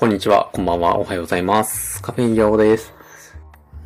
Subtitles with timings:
[0.00, 2.00] こんにちは、こんばんは、おはようございます。
[2.00, 2.94] カフェインギャオです。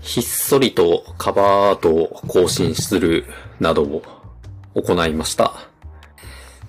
[0.00, 3.24] ひっそりとカバーアートを更新する
[3.58, 4.00] などを
[4.76, 5.54] 行いました。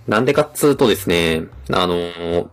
[0.08, 2.50] なんでかっつうとですね、あの、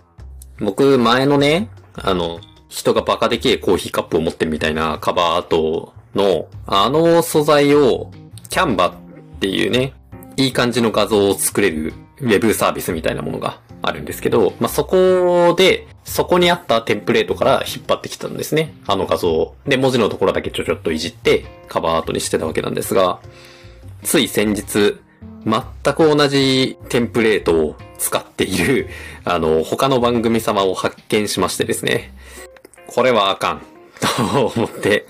[0.60, 8.10] 僕前のね、あの、人がバカでけえコーヒーカップを持ってるみたいなカバーアートの、あの素材を、
[8.50, 8.94] キャンバっ
[9.40, 9.94] ていうね、
[10.36, 18.74] いい感じの画像を作れるウェブサービスみたいなものがあるんですけど、まあ、そこで、そこにあったテンプレートから引っ張ってきたんですね。
[18.86, 19.54] あの画像。
[19.66, 23.20] で、文字のところだけちょちょっといじって、カバーアートにしてたわけなんですが、
[24.02, 24.96] つい先日、
[25.44, 28.88] 全く同じテンプレートを使っている、
[29.24, 32.14] あの、他の番組様を発見しましてですね。
[32.86, 33.62] これはあかん。
[34.02, 35.06] と思って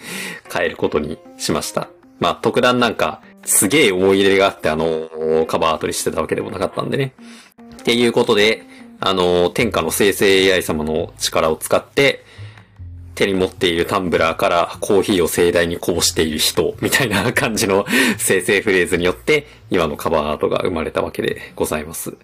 [0.52, 1.88] 変えることにしました。
[2.20, 5.08] まあ、特段なんか、すげえ思い入れがあってあの、
[5.46, 7.14] カバーアートにしてたわけでもなかったんでね。
[7.80, 8.64] っていうことで、
[9.00, 12.24] あの、天下の生成 AI 様の力を使って、
[13.14, 17.84] 手に持っているタンブラーからコーヒーを盛大にこぼしている人、みたいな感じの
[18.18, 22.16] 生成フレーズによって、今のカバーアートが生まれたわけでございます。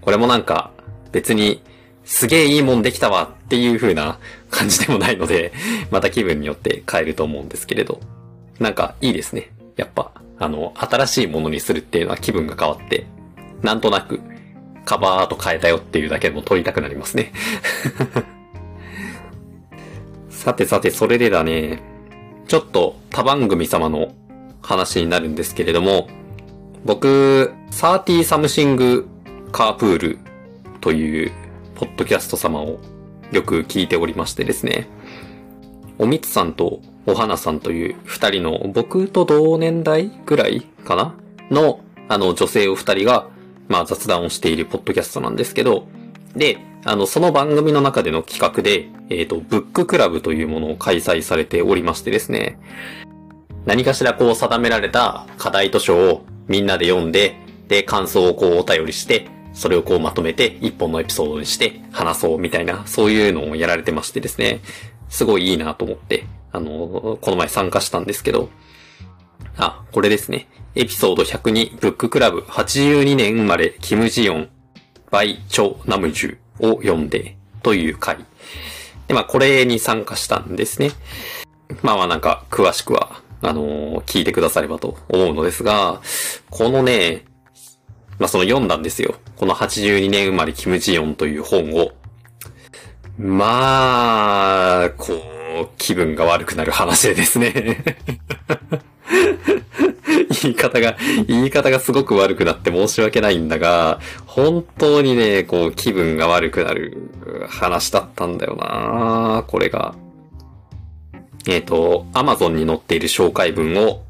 [0.00, 0.70] これもなんか、
[1.12, 1.62] 別に、
[2.04, 4.18] すげえいいもんできたわっていう風な
[4.50, 5.52] 感じでもないので、
[5.90, 8.00] また気分によって変えると思うんですけれど。
[8.58, 9.50] なんか、いいですね。
[9.76, 13.06] やっぱ、あの、新しいものにするっていうのは気分が変わって、
[13.62, 14.20] なんとなく、
[14.84, 17.32] カバーアート変えたよっていうだけでも録りたくなりますね。
[20.30, 21.82] さてさて、それでだね、
[22.46, 24.14] ちょっと他番組様の
[24.62, 26.08] 話になるんですけれども、
[26.84, 29.08] 僕、30 Something
[29.52, 30.18] カープール
[30.80, 31.32] という
[31.74, 32.78] ポッドキャスト様を
[33.32, 34.88] よく聞いておりましてですね、
[35.98, 41.14] おみつさんとお花さんという二人の僕と同年代ぐらいかな？
[41.50, 43.28] の、あの女性お二人が、
[43.66, 45.88] まあ雑談をしているポッドキャストなんですけど、
[46.36, 52.58] で、あの、その番組の中での企画で、えっ、と、ブッククラブというものを開催されておりましてですね、
[53.64, 57.36] 何かしらこう定められた課題図書をみんなで読んで、
[57.68, 64.60] で、感想をこうお便りして、それをこうまとめて一本のエピソードにして話そうみたいな、そういうのをやられてましてですね、
[65.08, 68.48] すごいいいなと思って、あの、この前参加したんですけど、
[69.56, 70.48] あ、これですね。
[70.74, 74.48] エピソード102、ブッククラブ82年生まれ、キムジヨン、
[75.10, 78.18] バイ・チョ・ナムジュを読んで、という回。
[79.08, 80.90] で、まあ、これに参加したんですね。
[81.82, 86.00] まあまあなんか、詳しくは、あのー聞いてくださればと思うのですが、
[86.50, 87.24] このね、
[88.18, 89.16] まあその読んだんですよ。
[89.36, 91.92] この82年生まれキムジヨンという本を。
[93.18, 97.84] まあ、こう、気分が悪くなる話ですね。
[100.42, 100.96] 言い方が、
[101.26, 107.10] 言い方がすごく悪くなって申し訳ないんだが、本当にね、こう、気分が悪くなる
[107.48, 109.96] 話だったんだよなこれが。
[111.48, 114.04] えっ、と、Amazon に載っている紹介文を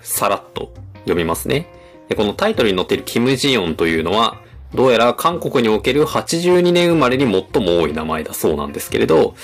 [0.00, 1.66] さらっと読みますね。
[2.08, 4.40] で、このタイトルに載っているキム・ジヨンというのは、
[4.74, 9.36] どうやら韓国における82年生まれに最も多い名前だそうなんですけれど、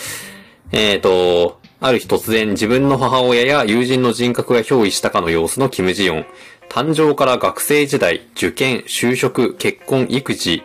[0.72, 6.26] えっ、と、ある日突然自分の母親や友人の人格が憑依したかの様子のキム・ジヨン。
[6.68, 10.62] 誕生から学生時代、受験、就職、結婚、育児、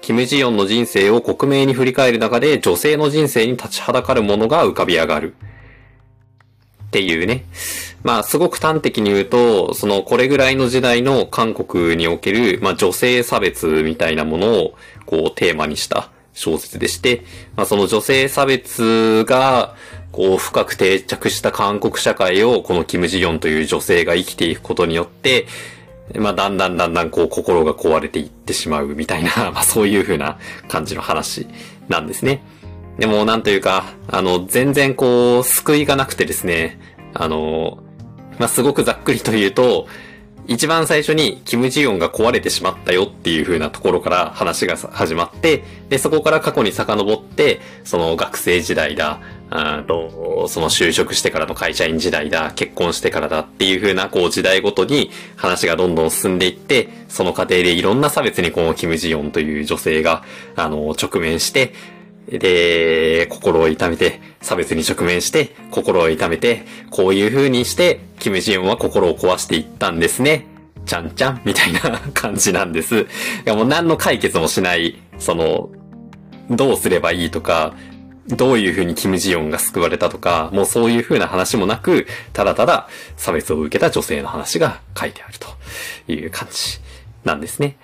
[0.00, 5.34] キム・ジヨンの人生を克明に振り返る中で女性の人生に立ちはだかるものが浮かび上がる。
[6.86, 7.44] っていうね。
[8.02, 14.74] まあ、すごく端的に言うと、その、これぐらいの時代の韓国における、まあ、女性差別みたいなものを、
[15.04, 17.24] こう、テーマにした小説でして、
[17.56, 19.74] まあ、その女性差別が、
[20.12, 25.46] こう、深く定着した韓国社会を、このキム・ジヨンという女性が生きていくことによって、
[26.14, 31.46] まあ、だんだんだんだんこう、心が壊れていってしまうみたいな、 まあ、そういう風な感じの話
[31.88, 32.42] なんですね。
[32.98, 36.78] でも、なんというか、あの、全然こう、救いがなくてですね、
[37.14, 37.78] あの、
[38.38, 39.86] まあ、すごくざっくりと言うと、
[40.48, 60.22] 一番最初にキム・ジヨンが壊れてしまったよっていう風なところから話が始まって、で、そこから過去に遡って、その学生時代だ、あと、その就職してからの会社員時代だ、結婚してからだっていう風な、こう時代ごとに話がどんどん進んでいって、その過程でいろんな差別にこのキム・ジヨンという女性が、
[60.54, 61.72] あの、直面して、
[62.28, 70.46] で、心を痛めて、差別に直面して、心を痛めて、こういう風にして、キム・ジヨンは心を壊していったんですね。
[70.86, 71.80] ちゃんちゃんみたいな
[72.14, 73.00] 感じなんです。
[73.00, 73.06] い
[73.44, 75.70] やもう何の解決もしない、その、
[76.50, 77.74] どうすればいいとか、
[78.28, 86.80] どういう風にキム・ジヨンが救われたとか、もうそういう風な話もなく、ただただ差別を受けた女性の話が書いてあるという感じ
[87.24, 87.76] なんですね。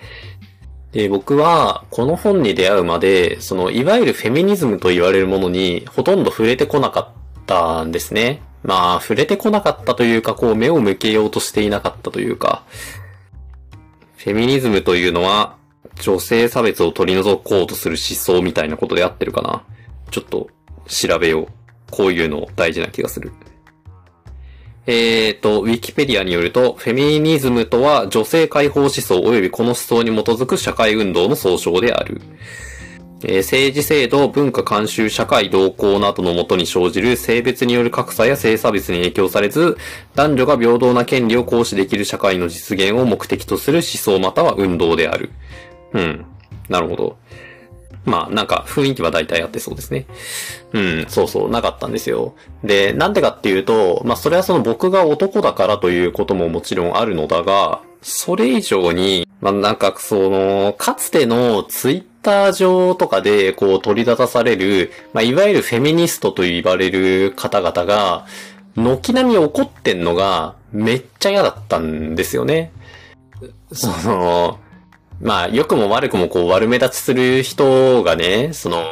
[0.93, 7.07] で、僕は、この本に出会うまで、その、いわゆるフェミニズムと言われるものに、ほとんど触れてこなかっ
[7.47, 8.41] たんですね。
[8.61, 12.63] まあ、触れてこなかったというか、こう、目を向けようとしていなかったというか、
[14.17, 15.55] フェミニズムというのは、
[15.99, 19.63] 女性差別を取り除こうとする思想みたいなことで合ってるかな。
[20.11, 20.47] ちょっと、
[20.87, 21.47] 調べよう。
[21.89, 23.31] こういうの大事な気がする。
[24.85, 32.21] えーと、ウィキペディアによると、フェミニズムとは女性解放思想及びこの思想に基づく社会運動の総称である。
[33.23, 39.77] えー、政治制度、文化慣習、社会動向などのもとに生じる性別による格差や性差別に影響されず、
[40.15, 45.31] 男女が平等な権利を行使できる社会の実現を目的とする思想または運動である。
[45.93, 46.25] うん。
[46.67, 47.17] なるほど。
[48.05, 50.05] まあ、なんか雰囲気は大体あってそうですね。
[50.73, 52.33] うん、そうそう、なかったんですよ。
[52.63, 68.25] で、なんでかっていうと、まあ、それはその僕が男だからということももちろんあるのだが、それ以上に、まあ、なんかその、かつてのツイッター上とかでこう取り立たされる、まあ、いわゆるフェミニストと言われる方々が、
[68.75, 72.71] 軒並み怒ってんのがめっちゃ嫌だったんですよね。
[73.71, 74.59] その、
[75.23, 78.83] まあ、良くも悪くもこう悪目立ちする人がね、その、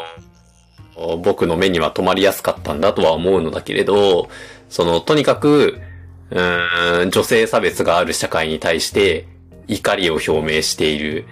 [1.22, 4.30] 僕の目には止まりやすかったんだとは思うのだけれど、
[4.70, 5.82] その、とにかく、
[6.30, 9.28] うん、女性差別がある社会に対して
[9.68, 11.26] 怒りを表明している。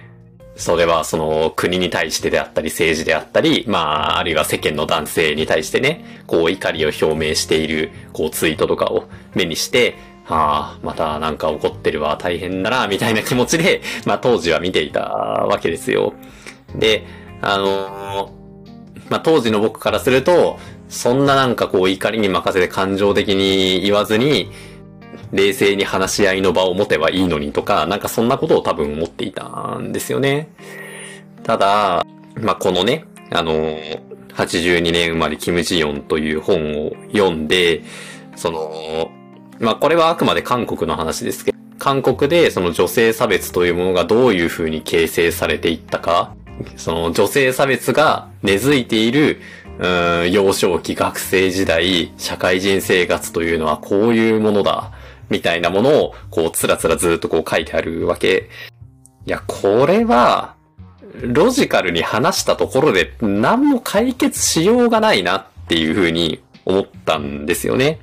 [0.56, 3.78] それはその国に対してであったり政治であったり、ま
[4.16, 9.04] あ、あるいは世間の男性に対してね、こう怒りを表明している、こうツイートとかを
[9.34, 9.96] 目にして、
[10.28, 16.14] ああ、またなんか怒ってるわ、大変だな、みたいな気持ちで、 まあ当時は見ていたわけですよ。
[16.74, 17.04] で、
[17.42, 18.32] あの、
[19.08, 20.58] まあ当時の僕からすると、
[20.88, 24.50] そんななんかこう怒りに任せて感情的に言わずに、
[25.32, 30.48] 冷静に話し合いの場を持てばいいのにとか、なんかそんなことを多分思っていたんですよね。
[31.44, 32.04] ただ、
[32.40, 33.78] まあこのね、あの、
[34.34, 37.82] 82年生まれキム・ジヨンという本を読んで、
[38.36, 39.10] その、
[39.60, 46.34] まあこれはあくまで韓国の話ですけど、韓国でその女性差別というものがどういう風に形成されていったか、
[46.76, 49.40] その女性差別が根付いている、
[49.78, 49.86] う
[50.26, 54.92] ん、幼少期、学生時代、社会人生活というのはこういうものだ、
[55.28, 58.50] みたいなものを、こう、つらつらずっとこう書いてあるわけ。
[59.26, 60.54] いや、これは、
[61.22, 68.00] ロジカルに話したところで何も解決しようがないなっていう風に思ったんですよね。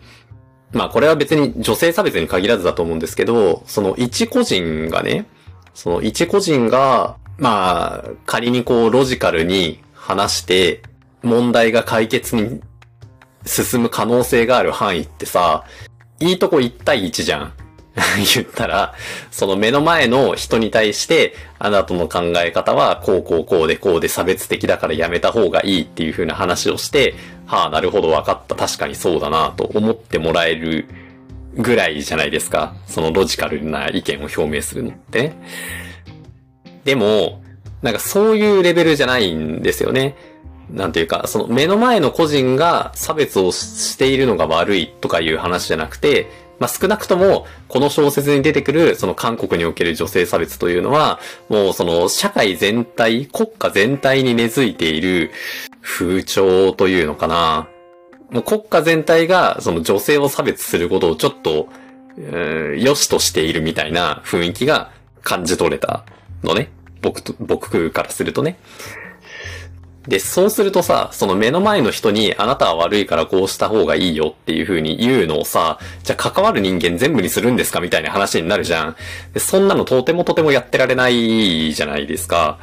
[0.71, 5.25] まあこれは別に女性差別に限らずだと思うんですけど、その一個人がね、
[5.73, 10.81] その一個人が、まあ仮にこうロジカルに話して
[11.23, 12.61] 問題が解決に
[13.45, 15.65] 進む可能性がある範囲ってさ、
[16.19, 17.53] いいとこ1対1じゃん。
[18.35, 18.93] 言ったら、
[19.31, 27.15] その目の前の人に対して、あなたの考え方は、こうこうこうでこうで差別的だからやめた方がいいっていう風な話をして、
[27.47, 28.55] はあ、なるほど分かった。
[28.55, 30.85] 確かにそうだなと思ってもらえる
[31.55, 32.75] ぐらいじゃないですか。
[32.85, 35.33] そのロジカルな意見を表明するのって。
[36.83, 37.41] でも、
[37.81, 40.15] なんかそういうレベルじゃないんですよね。
[40.69, 46.29] なんていうか、その目の前の個人が差別をしているのが悪いとかいう話じゃなくて、
[46.59, 51.19] まあ、少なくとも、この小説に出てくる、その韓国における女性差別というのは、
[51.50, 55.31] もうその社会全体、国家全体に根付いている
[55.88, 57.70] 風潮というのかな。
[58.29, 61.70] もう国家全体がその女性を差別することをちょっと、
[62.17, 64.91] えー、良しとしているみたいな雰囲気が
[65.24, 66.03] 感じ取れた
[66.44, 66.70] のね。
[67.01, 68.58] 僕と、僕からするとね。
[70.08, 78.96] で、そうするとさ、その目の前の人にあなたは悪いからこうした方がいいよっていう風に言うのをさ、じゃあ関わる人間全部にするんですかみたいな話になるじゃん。
[79.38, 82.60] そんなのとてもとてもやってられないじゃないですか。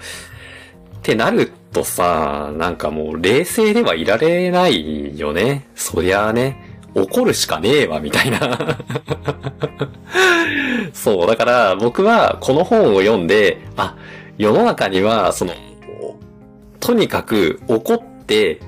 [1.05, 5.67] ってなるとさ、なんかもう冷静ではいられないよね。
[5.75, 6.73] そりゃあね。
[6.95, 8.79] 怒るしかねえわ、みたいな
[10.95, 13.97] そう、だから僕はこの本を読んで、あ、
[14.39, 15.53] 世の中には、その、
[16.81, 18.61] とにかく怒って、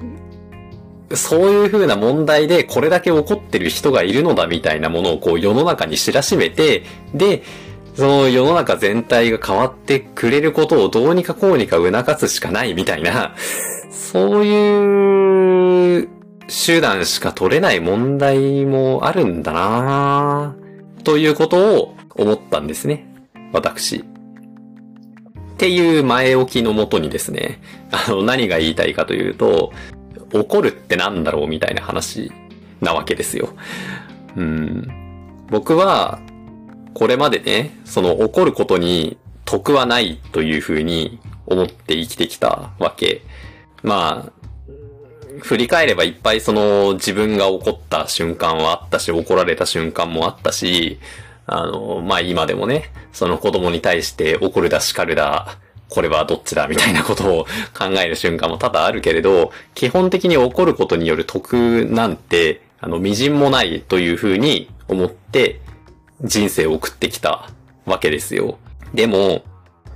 [1.14, 6.82] そういう風な問題でこれだけ怒ってる人がいるのだみたいなものをこう世の中に知らしめて、
[7.14, 7.44] で、
[7.96, 13.34] その世の中全体が変わってくれることをどうにかこうにか促すしかないみたいな、
[13.90, 16.08] そういう
[16.46, 20.54] 手段しか取れない問題もあるんだな
[21.04, 23.06] ということを思ったんですね。
[23.52, 23.96] 私。
[23.96, 24.02] っ
[25.56, 27.60] ていう前置きのもとにですね、
[27.90, 29.72] あの、何が言いたいかというと、
[30.34, 32.30] 怒るってなんだろうみたいな話
[32.82, 33.48] なわけですよ。
[34.36, 35.46] うん。
[35.48, 36.20] 僕は、
[36.96, 43.20] これまでね、その怒ることに得はないというふうに思って生きてきたわけ。
[43.82, 44.32] まあ、
[45.42, 50.98] 振り返ればいっぱいその自分が怒った瞬間はあったし、怒られた瞬間もあったし、
[51.44, 55.58] あの、まあ今でもね、その子供に対して怒るだ叱るだ、
[55.90, 57.44] これはどっちだみたいなことを
[57.78, 65.60] 考える瞬間も多々あるけれど、基本的に怒ることによる得なんて、あの、微塵もないというふうに思って
[66.22, 67.50] 人生を送ってきた
[67.84, 68.58] わけですよ。
[68.94, 69.42] でも、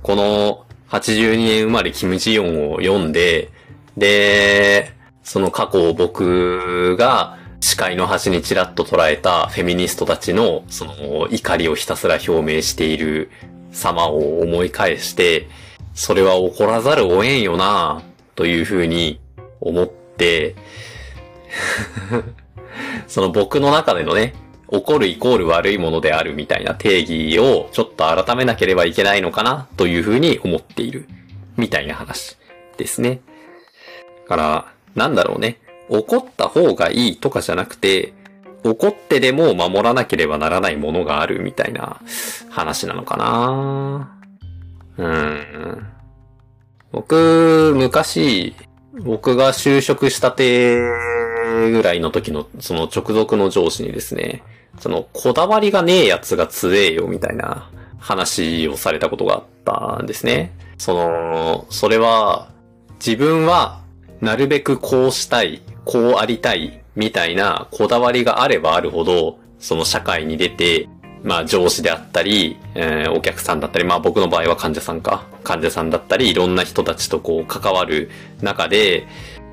[0.03, 3.49] この82年生まれキム・ジヨンを読んで、
[3.97, 13.29] で、その過去を僕が視界の端にちらっと捉えたフェミニストたちのその怒りをひたすら表明している
[13.71, 15.47] 様を思い返して、
[15.93, 18.01] それは怒らざるを得んよな
[18.35, 19.19] というふうに
[19.59, 20.55] 思って、
[23.07, 24.33] その僕の中でのね、
[24.71, 31.07] 怒るイコール悪いものであるみたいな定義をちょっと改めなければいけないのかなというふうに思っている
[31.57, 32.37] みたいな話
[32.77, 33.19] ですね。
[34.23, 35.59] だから、なんだろうね。
[35.89, 38.13] 怒った方がいいとかじゃなくて、
[38.63, 41.99] 怒ってでも守らなければならないものがあるみたいな
[42.49, 44.17] 話なのかな
[44.97, 45.87] うん。
[46.93, 48.55] 僕、昔、
[49.03, 50.79] 僕が就職したて
[51.69, 54.41] ぐらいの時の、その直属の上司にですね、
[54.79, 60.53] その、こだわりがねえやつが強えよみたいな話をされたことがあったんですね。
[60.77, 62.49] その、それは、
[63.05, 63.81] 自分は
[64.21, 70.87] なるべくこうしたい、こうありたい、みたいなこだわりがあればあるほど、その社会に出て、
[71.23, 75.25] まあ上司であったり、えー、お客さんだったり、まあ僕の場合は患者さんか。
[75.43, 78.09] 患者さんだったり、いろんな人たちとこう関わる
[78.41, 79.07] 中で、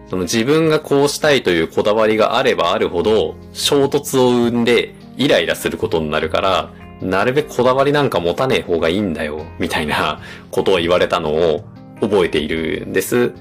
[0.08, 11.64] その自分がこうしたいというこだわりがあればあるほど、衝突を生んでイライラすることになるから、なるべくこだわりなんか持たねえ方がいいんだよ、みたいなことを言われたのを
[12.00, 13.32] 覚えているんです。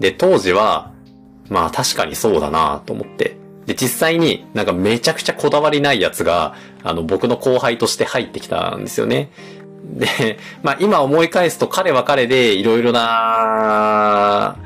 [0.00, 0.92] で、当時は、
[1.48, 3.36] まあ確かにそうだなと思って。
[3.66, 9.30] で、実際になんかめちゃくちゃこだわりないやつが、あの、僕の後輩として入ってきたんですよね。
[9.84, 14.56] で、まあ今思い返すと彼は彼でいろいろな、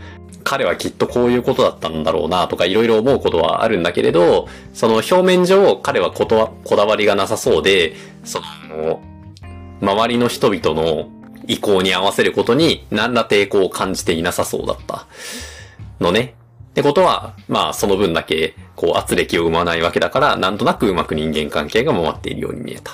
[0.43, 7.95] 彼はきっとこういうことだったんだろうなとかいろいろ思うことはあるんだけれど、その表面上彼はことはこだわりがなさそうで、
[8.25, 9.01] その、
[9.81, 11.09] 周りの人々の
[11.47, 15.07] 意向に合わせることに何ら抵抗を感じていなさそうだった
[16.01, 16.35] のね。
[16.71, 22.93] ってことは、まあその分だけ、こう圧力を生まないわけだから、なんとなくうまく人間関係が回っているように見えた。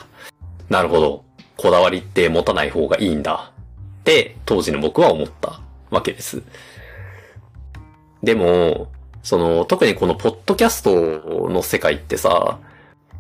[0.68, 1.24] なるほど。
[1.56, 3.52] こだわりって持たない方がいいんだ。
[4.00, 6.42] って当時の僕は思ったわけです。
[8.22, 8.88] でも、
[9.22, 12.58] その、特にこのポッドキャストの世界ってさ、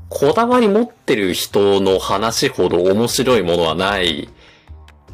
[0.08, 4.28] こだわり持ってる人の話ほど面白いものはない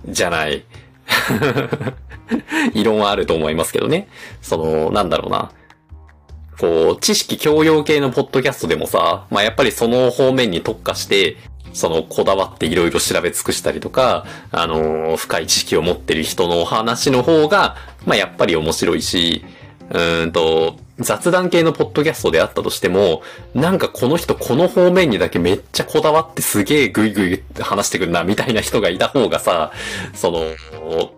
[0.06, 0.64] じゃない。
[2.74, 4.08] 異論はあると思いますけどね。
[4.40, 5.50] その、なんだろうな。
[6.60, 11.36] こう、知識教養系のポッドキャストでもさ、まあやっぱりその方面に特化して、
[11.72, 17.76] その、こだわっていろいろ調べ尽くしたりとか、あのー、深い知識を持ってる人の話の方が、
[18.06, 19.44] まあやっぱり面白いし、
[19.94, 23.22] うんと、雑談系のポッドキャストであったとしても、
[23.54, 29.70] なんかこの人この方面にだけめっちゃこだわってすげえグイグイ話してくるな、みたいな人がいた方がさ、
[30.12, 31.12] その、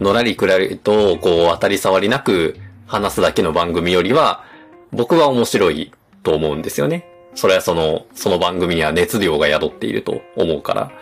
[0.00, 4.44] のらりくらりと、こう当たり障りなく話すだけの番組よりは、
[4.92, 7.04] 僕は面白いと思うんですよね。
[7.34, 10.92] それはその、その番組には熱量が宿っていると思うから。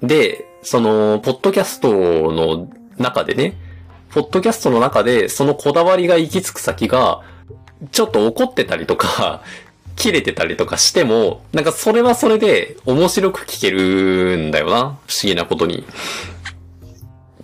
[0.00, 3.56] で、その、ポッドキャストの中でね、
[4.12, 7.22] ポッドキャストの中で、そのこだわりが行き着く先が、
[7.90, 9.42] ちょっと怒ってたりとか、
[9.96, 14.72] 切れてたりとかしても、なんかそれはそれで面白く聞けるんだよな。
[14.72, 15.84] 不思議なことに。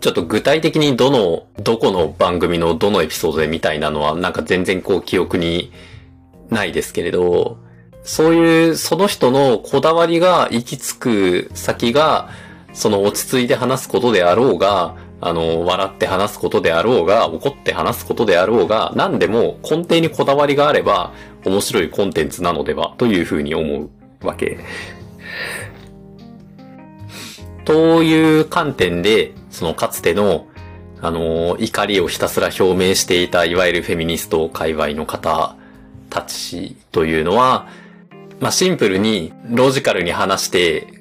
[0.00, 5.72] ちょっと具体的にどの、どこの番組のどのエピソードでみたいなのはなんか全然こう記憶に
[6.50, 7.58] ないですけれど、
[8.02, 12.30] そういうその人のこだわりが行き着く先が、
[12.72, 21.12] その落ち着いて話すことであろうが、あの、笑って話すことであろうが、怒って話すことであろうが、何でも根底にこだわりがあれば、
[21.44, 23.88] 面白いコンテンツなのでは、というふうに思
[24.22, 24.58] うわけ。
[27.64, 30.46] という観点で、そのかつての、
[31.00, 35.56] あの、怒りをひたすら表明していた、いわゆるフェミニスト界隈の方
[36.10, 37.66] たちというのは、
[38.40, 40.97] まあ、シンプルにロジカルに話して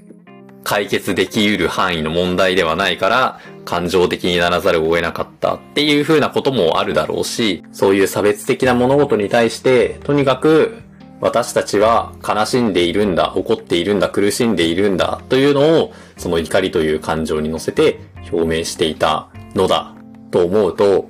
[0.64, 10.82] 解決でき得る範囲の問題ではないから、感情的にならざるを得なかったっていう風なこともあるだろうし、そういう差別的な物事に対して、とにかく
[11.20, 18.00] 私たちは悲しんでいるんだ、怒っているんだ、苦しんでいるんだ、というのを、その怒りという感情に乗せて
[18.32, 19.94] 表明していたのだ、
[20.32, 21.10] と思うと、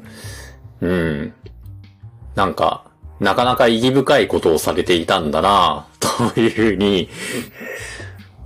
[0.82, 1.34] うん。
[2.36, 2.86] なんか、
[3.20, 7.10] なかなか意義深いことをされていたんだな、というふうに、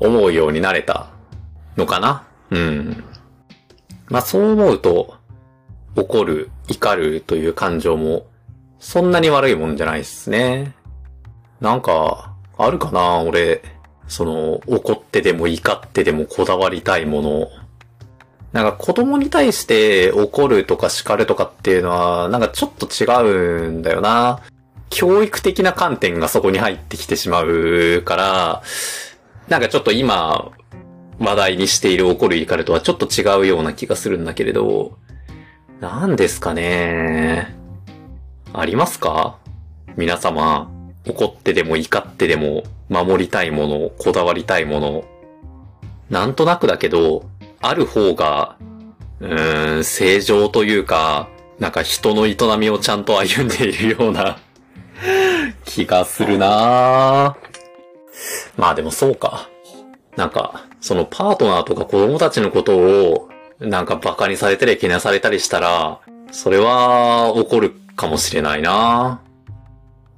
[0.01, 1.08] 思うようになれた
[1.77, 2.27] のかな？
[2.50, 3.03] うん。
[4.08, 5.15] まあそう思うと、
[5.96, 8.25] 怒る、怒るという感情も、
[8.79, 10.75] そんなに悪いもんじゃないですね。
[11.62, 13.22] なんか、あるかな？
[13.22, 13.62] 俺、
[14.08, 17.48] その、怒ってでも怒ってでもこだわりたいもの。
[18.51, 23.05] なんか子供に対して怒るとか叱るとかっていうのは、なんかちょっと違
[23.67, 24.41] うんだよな。
[24.89, 28.62] 教育的な観点がそこに入ってきてしまうから、
[29.51, 30.53] なんかちょっと今、
[31.20, 34.98] 話題にしている怒る怒るとはちょっと違うような気がするんだけれど、
[35.81, 37.53] 何ですかね。
[38.53, 39.39] ありますか？
[39.98, 40.72] 皆様、
[41.05, 45.03] 怒ってでも怒ってでも守りたいもの、こだわりたいもの。
[46.10, 47.25] なんとなくだけど、
[47.60, 48.55] ある方が、
[49.20, 51.27] うーん、正常というか、
[51.60, 54.39] なんか人の営みをちゃんと歩んでいるような
[55.65, 57.50] 気がするなぁ
[58.58, 59.50] まあでもそうか。
[60.16, 66.00] なんか、そのパートナーとか子供たちのことを、なんか馬鹿にされたりけなされたりしたら、
[66.32, 69.22] それは怒るかもしれないな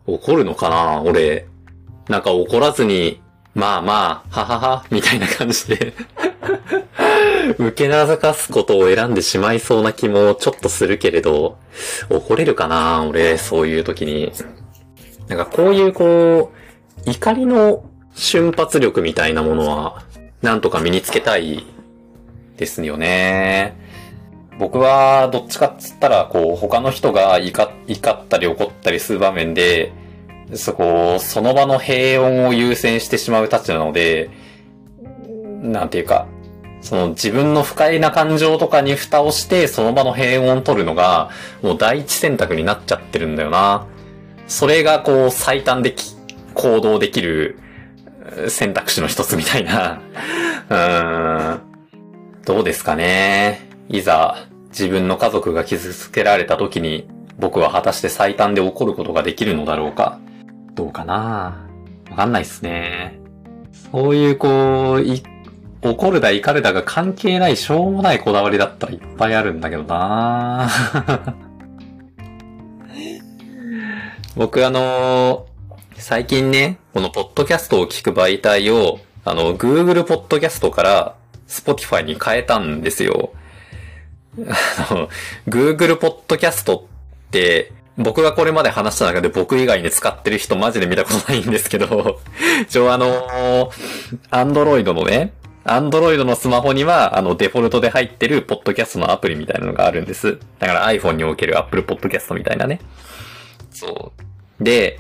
[0.06, 1.48] 怒るのかな俺。
[2.10, 3.22] なんか怒らずに、
[3.54, 5.94] まあまあ、ははは、みたいな感じで
[7.58, 11.58] 受けなざかすことを選んでしまいそうな気もちょっとするけれど、
[12.10, 14.32] 怒れるかな俺、そういう時に。
[15.28, 16.52] なんかこういうこ
[17.06, 20.04] う、怒りの瞬発力みたいなものは、
[20.42, 21.66] なんとか身につけたい
[22.58, 23.76] ですよね。
[24.60, 29.92] 僕はどっちかっつったら、こう、他の人が怒ったり怒ったりする場面で、
[30.54, 34.30] そこ、その場の平穏を優先してしまうたちなので、
[35.62, 36.28] なんていうか、
[36.82, 41.30] その自分の不快な感情とかに蓋をして、その場の平穏を取るのが、
[41.62, 43.88] もう第一選択になっちゃってるんだよな。
[44.48, 45.96] それがこう最短で
[46.54, 47.58] 行動できる
[48.48, 50.02] 選択肢の一つみたいな。
[50.70, 51.62] うーん。
[52.46, 53.70] どうですかね。
[53.90, 57.08] いざ自分の家族が傷つけられた時に
[57.40, 60.20] 僕は果たして最短で怒ることができるのだろうか。
[60.76, 61.68] どうかな
[62.10, 63.20] わかんないっすね。
[63.92, 65.04] そういうこう、
[65.84, 70.70] 怒るだ怒るだが関係ないしょうもないこだわりだったらいっぱいあるんだけどな
[74.36, 75.46] 僕あの
[76.04, 81.16] 最近ね、このポッドキャストを聞く媒体を、あの、Google ポッドキャストから
[81.48, 83.32] Spotify に変えたんですよ。
[84.38, 85.08] あの、
[85.48, 86.90] Google ポッドキャスト
[87.28, 92.20] って、僕がこれまで話した中で僕以外に使ってる人マジで見たことないんですけど、
[92.64, 93.72] 一応あの、
[94.30, 95.32] Android のね、
[95.64, 100.38] Android のスマホには、あの、デフォルトで入ってるポッドキャストのアプリみたいなのがあるんです。
[100.60, 102.82] だから iPhone における Apple Podcast みたいなね。
[103.72, 104.12] そ
[104.60, 104.64] う。
[104.64, 105.00] で、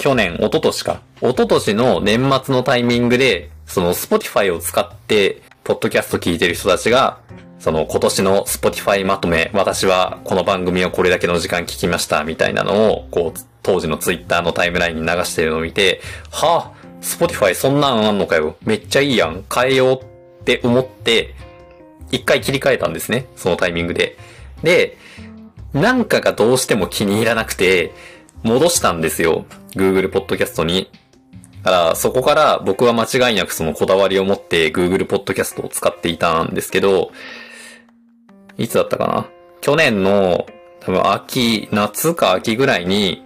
[0.00, 1.02] 去年、一昨年か。
[1.20, 7.18] 一昨年の年末のタイミングで、その Spotify を使って、ポッドキャスト聞いてる人たちが、
[7.58, 18.56] その今年の Spotify まとめ、私はこの番組をこれだけの時間聞きましたみたいなのを、こう、当時の Twitter のタイムラインに流してるのを見て、はぁ、Spotify そんなんあんのかよ。
[18.64, 19.44] めっちゃいいやん。
[19.54, 21.34] 変えようって思って、
[22.10, 23.26] 一回切り替えたんですね。
[23.36, 24.16] そのタイミングで。
[24.62, 24.96] で、
[25.74, 27.92] なんかがどうしても気に入らなくて、
[28.42, 29.44] 戻したんですよ。
[29.72, 30.90] Google Podcast に。
[31.62, 37.10] だから、そこから僕は間違いなくそのこだわりを持って Google Podcast を使っていたんですけど、
[38.56, 39.26] いつだったかな？
[39.60, 40.46] 去年の
[40.80, 43.22] 多分秋、夏か秋ぐらいに、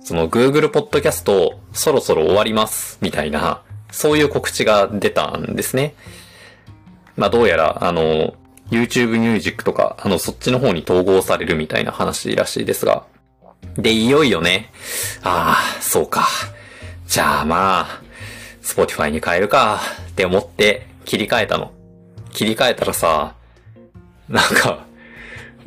[0.00, 5.94] その Google Podcast そろそろ終わりますみたいな、そういう告知が出たんですね。
[7.16, 8.34] まあどうやら、あの、
[8.70, 13.04] YouTube Music とか、あの、そっちの方に統合されるみたいな話らしいですが。
[13.76, 14.70] で、いよいよね、
[15.22, 16.26] ああ、そうか。
[17.06, 18.02] じゃあまあ、
[18.62, 21.72] Spotify に変えるかって思って切り替えたの。
[22.32, 23.34] 切り替えたらさ、
[24.28, 24.86] なんか、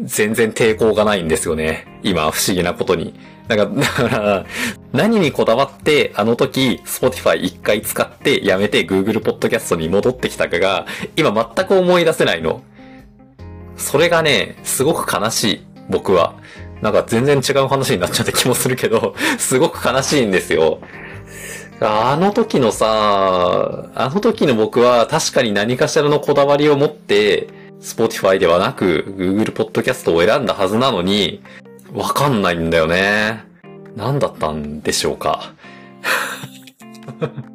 [0.02, 2.00] 全然抵抗がないんですよね。
[2.04, 3.20] 今、不思議なことに。
[3.48, 4.46] なんか、だから、
[4.94, 10.86] 何にこだわって、あの時、Spotify 一回使ってやめて Google Podcast に戻ってきたかが、
[11.16, 12.62] 今全く思い出せないの。
[13.76, 15.66] それがね、すごく悲しい。
[15.90, 16.36] 僕は。
[16.82, 20.80] なんか全然違う話になっちゃった気もするけど、 すごく悲しいんですよ。
[21.82, 27.48] あの時のさ、あの時の僕は確かに何かしらのこだわりを持って、
[27.82, 31.42] Spotify ではなく Google Podcast を選んだはずなのに、
[31.94, 33.44] わかんないんだよね。
[33.96, 35.54] 何だったんでしょうか。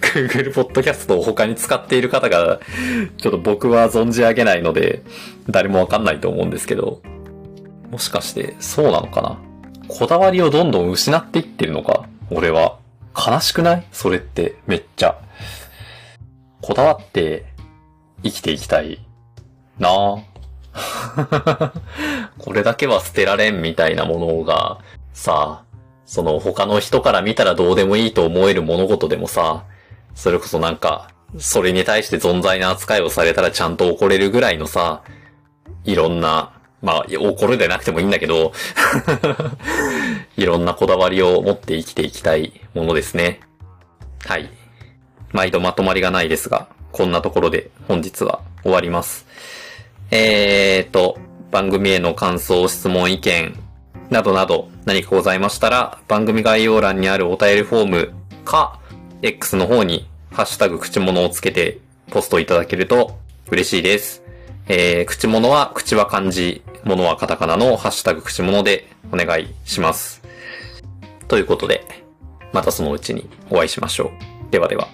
[0.00, 2.60] Google Podcast を他に使っている方が、
[3.18, 5.02] ちょっと僕は存じ上げないので、
[5.48, 7.02] 誰もわかんないと思うんですけど、
[7.90, 9.38] もしかしてそうなのかな？
[9.88, 12.06] こだわりをどんどん失っていってるのか？
[12.30, 12.78] 俺は。
[13.16, 13.86] 悲しくない？
[13.90, 15.18] それってめっちゃ。
[16.60, 17.46] こだわって
[18.22, 19.00] 生きていきたい
[19.78, 20.22] なぁ。
[22.38, 24.78] これだけは捨てられんみたいなものが、
[25.12, 25.64] さ、
[26.06, 29.64] その他の人から見たらどうでもいいと思える物事でもさ、
[30.14, 35.02] それこそなんか、それに対して存在な扱いをされたらちゃんと怒れるぐらいのさ、
[35.84, 38.52] いろんな、まあ、怒るでなくてもいいんだけど、
[40.36, 43.40] いろんなこだわりを持って生きていきたいものですね。
[44.24, 44.48] はい。
[45.32, 49.26] 毎度まとまりがないですが、こんなところで本日は終わります。
[50.10, 51.18] えーと、
[51.50, 53.58] 番組への感想、質問、意見、
[54.10, 58.12] などなど何かございましたら、番組概要欄にあるお便りフォーム
[58.44, 58.78] か、
[59.22, 61.78] X の方にハッシュタグ口物をつけて
[62.10, 63.18] ポストいただけると
[63.50, 64.27] 嬉しいです。
[64.68, 70.22] えー、口物は口は漢字、物はカタカナのハッシュタグ口物でお願いします。
[71.26, 71.86] ということで、
[72.52, 74.12] またそのうちにお会いしましょ
[74.48, 74.50] う。
[74.50, 74.88] ではでは。